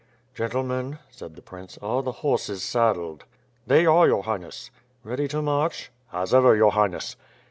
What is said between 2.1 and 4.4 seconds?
horses saddled?" "They are, your